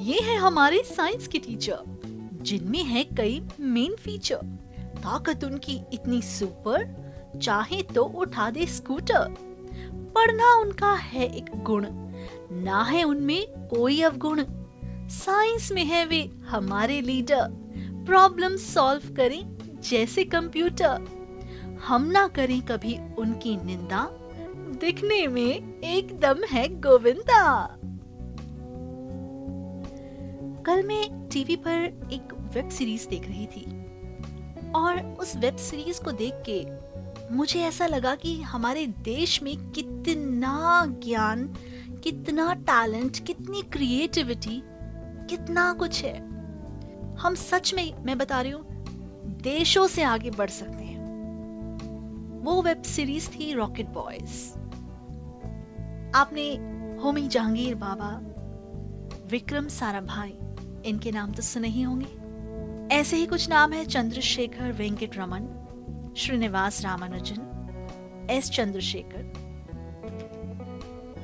[0.00, 1.78] ये है हमारे साइंस के टीचर
[2.42, 4.36] जिनमें है कई मेन फीचर
[4.96, 6.84] ताकत उनकी इतनी सुपर,
[7.42, 9.34] चाहे तो उठा दे स्कूटर
[10.14, 11.86] पढ़ना उनका है एक गुण,
[12.52, 14.44] ना है उनमें कोई अवगुण।
[15.08, 17.48] साइंस में है वे हमारे लीडर
[18.06, 19.42] प्रॉब्लम सॉल्व करें
[19.80, 21.06] जैसे कंप्यूटर
[21.86, 24.08] हम ना करें कभी उनकी निंदा।
[24.80, 27.76] दिखने में एकदम है गोविंदा।
[30.66, 33.80] कल मैं टीवी पर एक वेब सीरीज़ देख रही थी।
[34.72, 36.66] और उस वेब सीरीज़ को देख के
[37.34, 41.56] मुझे ऐसा लगा कि हमारे देश में कितना ज्ञान,
[42.04, 44.62] कितना टैलेंट, कितनी क्रिएटिविटी,
[45.30, 46.18] कितना कुछ है।
[47.16, 48.66] हम सच में, मैं बता रही हूँ,
[49.42, 51.00] देशों से आगे बढ़ सकते हैं।
[52.44, 54.54] वो वेब सीरीज़ थी रॉकेट बॉयज़।
[56.14, 56.50] आपने
[57.02, 58.29] होमी जहांगीर बाबा
[59.30, 60.32] विक्रम साराभाई
[60.90, 66.80] इनके नाम तो सुने ही होंगे। ऐसे ही कुछ नाम है चंद्रशेखर वेंकट रमन श्रीनिवास
[66.84, 69.22] रामानुजन, एस चंद्रशेखर।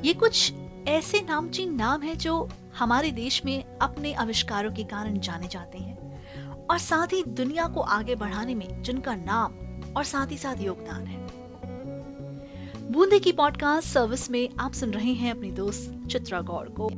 [0.05, 0.53] ये कुछ
[0.89, 6.67] ऐसे नामचीन नाम है जो हमारे देश में अपने आविष्कारों के कारण जाने जाते हैं
[6.67, 9.51] और साथ ही दुनिया को आगे बढ़ाने में जिनका नाम
[9.97, 11.27] और साथ ही साथ योगदान है।
[12.93, 16.89] बूंदे की पॉडकास्ट सर्विस में आप सुन रहे हैं अपनी दोस्त चित्रा गौड़ को।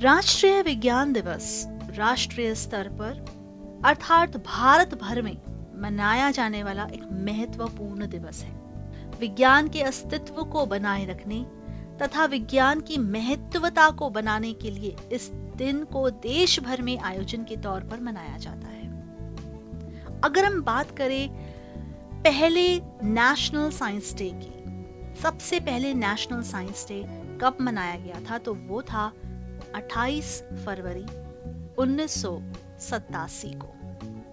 [0.00, 3.24] राष्ट्रीय विज्ञान दिवस राष्ट्रीय स्तर पर,
[3.84, 5.36] अर्थात भारत भर में
[5.82, 8.50] मनाया जाने वाला एक महत्वपूर्ण दिवस है।
[9.20, 11.46] विज्ञान के अस्तित्व को बनाए रखने
[12.02, 17.44] तथा विज्ञान की महत्वता को बनाने के लिए इस दिन को देश भर में आयोजन
[17.44, 18.88] के तौर पर मनाया जाता है।
[20.24, 21.28] अगर हम बात करें
[22.22, 24.64] पहले नेशनल साइंस डे की,
[25.22, 27.02] सबसे पहले नेशनल साइंस डे
[27.40, 29.12] कब मनाया गया था तो वो था
[29.74, 31.04] 28 फरवरी
[31.78, 32.42] उन्नीस सौ
[32.80, 33.74] सतासी को।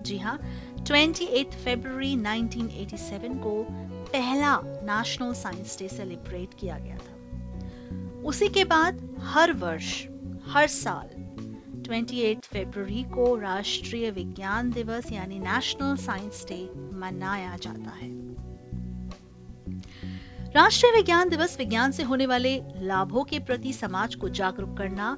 [0.02, 0.40] जी हाँ
[0.84, 3.68] 28 फरवरी 1987 को
[4.04, 7.12] पहला नेशनल साइंस डे सेलिब्रेट किया गया था।
[8.22, 10.08] उसी के बाद हर वर्ष,
[10.48, 11.10] हर साल
[11.82, 18.22] 28 फरवरी को राष्ट्रीय विज्ञान दिवस यानी नेशनल साइंस डे मनाया जाता है।
[20.56, 25.18] राष्ट्रीय विज्ञान दिवस विज्ञान से होने वाले लाभों के प्रति समाज को जागरूक करना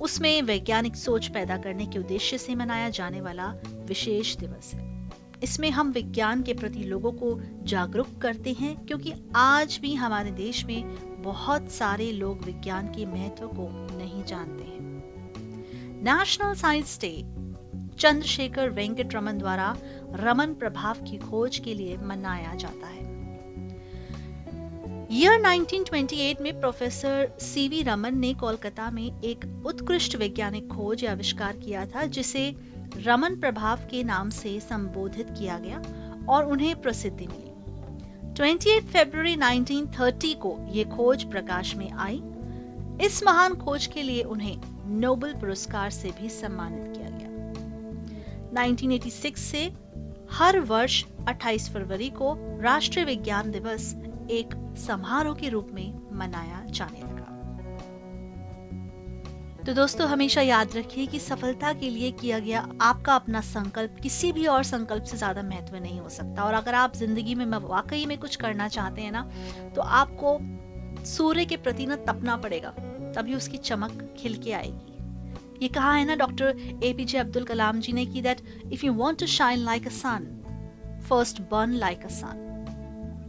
[0.00, 5.10] उसमें वैज्ञानिक सोच पैदा करने के उद्देश्य से मनाया जाने वाला विशेष दिवस है।
[5.42, 10.64] इसमें हम विज्ञान के प्रति लोगों को जागरूक करते हैं क्योंकि आज भी हमारे देश
[10.64, 14.80] में बहुत सारे लोग विज्ञान के महत्व को नहीं जानते हैं।
[16.02, 17.40] National science day
[17.98, 19.76] Chandrasekhara Venkata Raman द्वारा
[20.12, 23.19] रमन प्रभाव की खोज के लिए मनाया जाता है।
[25.12, 31.56] ईयर 1928 में प्रोफेसर सीवी रमन ने कोलकाता में एक उत्कृष्ट वैज्ञानिक खोज या आविष्कार
[31.56, 32.56] किया था, जिसे
[32.96, 35.82] रमन प्रभाव के नाम से संबोधित किया गया
[36.28, 37.50] और उन्हें प्रसिद्धि मिली।
[38.32, 42.22] 28 फरवरी 1930 को ये खोज प्रकाश में आई।
[43.06, 44.56] इस महान खोज के लिए उन्हें
[45.00, 49.72] नोबेल पुरस्कार से भी सम्मानित किया गया। 1986 से
[50.30, 53.94] हर वर्ष 28 फरवरी को राष्ट्रीय विज्ञान दिवस
[54.30, 57.28] एक समारोह के रूप में मनाया जाने लगा।
[59.66, 64.30] तो दोस्तों, हमेशा याद रखिए कि सफलता के लिए किया गया आपका अपना संकल्प किसी
[64.32, 68.04] भी और संकल्प से ज़्यादा महत्व नहीं हो सकता। और अगर आप ज़िंदगी में वाकई
[68.06, 69.22] में कुछ करना चाहते हैं ना
[69.74, 70.38] तो आपको
[71.06, 72.70] सूर्य के प्रति ना तपना पड़ेगा,
[73.16, 74.88] तभी उसकी चमक खिल के आएगी।
[75.62, 78.40] ये कहा है ना डॉक्टर एपीजे अब्दुल कलाम जी ने की that
[78.72, 80.26] if you want to shine like a sun
[81.08, 82.46] first burn like a sun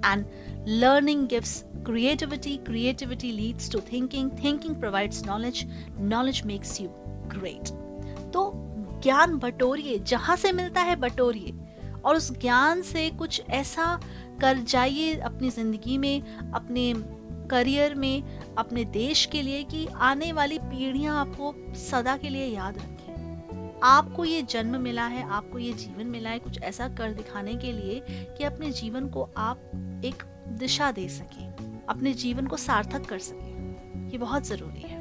[0.05, 0.25] and
[0.67, 5.61] learning gives creativity creativity leads to thinking thinking provides knowledge
[5.99, 6.89] knowledge makes you
[7.27, 7.71] great.
[8.33, 8.67] तो
[9.03, 11.53] ज्ञान बटोरिए, जहाँ से मिलता है बटोरिए।
[12.05, 13.99] और उस ज्ञान से कुछ ऐसा
[14.41, 16.21] कर जाइए अपनी ज़िंदगी में,
[16.51, 16.93] अपने
[17.47, 18.23] करियर में,
[18.55, 24.25] अपने देश के लिए कि आने वाली पीढ़ियाँ आपको सदा के लिए याद रखें। आपको
[24.25, 28.01] ये जन्म मिला है, आपको ये जीवन मिला है कुछ ऐसा कर दिखाने के लिए
[28.09, 29.57] कि अपने जीवन को आप
[30.05, 30.23] एक
[30.57, 34.99] दिशा दे सकें, अपने जीवन को सार्थक कर सके। ये बहुत ज़रूरी है।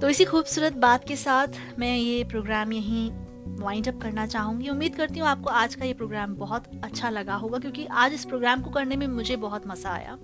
[0.00, 3.10] तो इसी खूबसूरत बात के साथ मैं ये प्रोग्राम यहीं
[3.60, 7.34] वाइंड अप करना चाहूँगी। उम्मीद करती हूँ आपको आज का ये प्रोग्राम बहुत अच्छा लगा
[7.34, 10.18] होगा, क्योंकि आज इस प्रोग्राम को करने में मुझे बहुत मज़ा आया।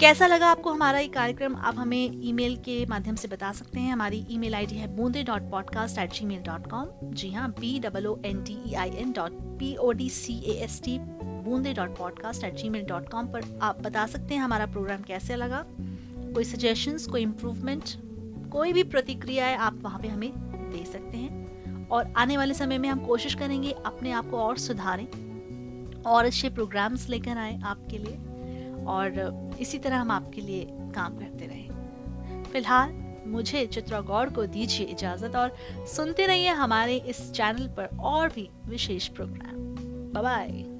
[0.00, 1.54] कैसा लगा आपको हमारा ये कार्यक्रम?
[1.56, 5.50] आप हमें ईमेल के माध्यम से बता सकते हैं। हमारी ईमेल आईडी है Boonde dot
[5.50, 9.40] podcast at Gmail dot com जी हाँ B double N T E I N dot
[9.58, 10.98] P O D C A S T
[11.38, 15.36] Boonde dot podcast at Gmail dot com पर आप बता सकते हैं हमारा programme कैसे
[15.36, 15.64] लगा।
[16.34, 17.84] कोई सजेशंस कोई इम्प्रूवमेंट
[18.52, 20.32] कोई भी प्रतिक्रिया आप वहाँ पे हमें
[20.70, 24.58] दे सकते हैं। और आने वाले समय में हम कोशिश करेंगे अपने आप को और
[24.58, 25.06] सुधारें
[26.02, 28.16] और अच्छे प्रोग्राम्स लेकर आए आपके लिए।
[28.84, 29.10] और
[29.60, 35.36] इसी तरह हम आपके लिए काम करते रहें। फ़िलहाल मुझे चित्रा गौड़ को दीजिए इजाज़त
[35.36, 35.56] और
[35.86, 39.54] सुनते रहिए हमारे इस चैनल पर और भी विशेष प्रोग्राम
[40.22, 40.77] बाय